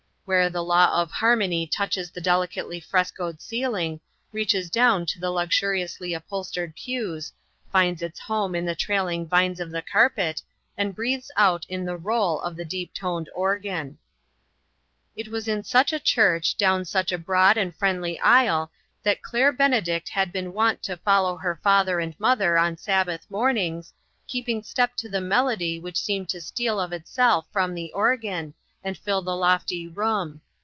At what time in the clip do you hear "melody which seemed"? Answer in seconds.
25.19-26.29